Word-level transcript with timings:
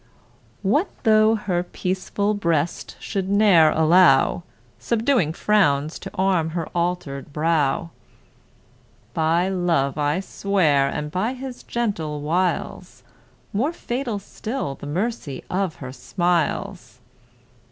What 0.63 0.89
though 1.03 1.35
her 1.35 1.61
peaceful 1.61 2.33
breast 2.33 2.97
should 2.99 3.29
ne'er 3.29 3.69
allow 3.69 4.41
Subduing 4.79 5.31
frowns 5.31 5.99
to 5.99 6.09
arm 6.15 6.49
her 6.57 6.67
altered 6.73 7.31
brow, 7.31 7.91
By 9.13 9.47
Love, 9.47 9.99
I 9.99 10.19
swear, 10.19 10.87
and 10.89 11.11
by 11.11 11.33
his 11.35 11.61
gentle 11.61 12.21
wiles, 12.21 13.03
More 13.53 13.71
fatal 13.73 14.17
still 14.17 14.73
the 14.73 14.87
mercy 14.87 15.43
of 15.51 15.75
her 15.75 15.91
smiles! 15.91 16.97